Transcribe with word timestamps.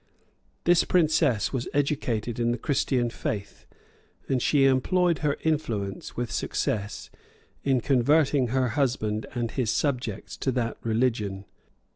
This 0.63 0.83
princess 0.83 1.53
was 1.53 1.67
educated 1.75 2.39
in 2.39 2.49
the 2.49 2.57
Christian 2.57 3.11
faith, 3.11 3.67
and 4.27 4.41
she 4.41 4.65
employed 4.65 5.19
her 5.19 5.37
influence, 5.43 6.17
with 6.17 6.31
success, 6.31 7.11
in 7.63 7.81
converting 7.81 8.47
her 8.47 8.69
husband 8.69 9.27
and 9.35 9.51
his 9.51 9.69
subjects 9.69 10.37
to 10.37 10.51
that 10.53 10.77
religion. 10.81 11.45